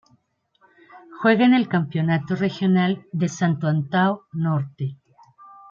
Juega 1.21 1.45
en 1.45 1.53
el 1.53 1.67
campeonato 1.67 2.35
regional 2.35 3.05
de 3.11 3.29
Santo 3.29 3.67
Antão 3.67 4.21
Norte. 4.33 4.97